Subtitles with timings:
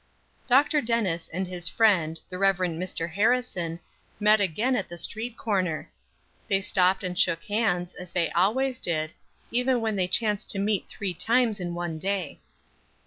[0.49, 0.81] DR.
[0.83, 2.57] DENNIS and his friend, the Rev.
[2.57, 3.07] Mr.
[3.11, 3.79] Harrison
[4.19, 5.91] met again at the street corner;
[6.47, 9.11] they stopped and shook hands, as they always did,
[9.51, 12.39] even if they chanced to meet three times in one day.